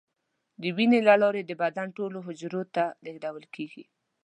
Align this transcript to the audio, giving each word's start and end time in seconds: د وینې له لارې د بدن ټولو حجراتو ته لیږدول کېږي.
د 0.61 0.63
وینې 0.77 0.99
له 1.07 1.15
لارې 1.23 1.41
د 1.45 1.51
بدن 1.61 1.87
ټولو 1.97 2.17
حجراتو 2.27 2.71
ته 2.75 2.83
لیږدول 3.03 3.45
کېږي. 3.55 3.83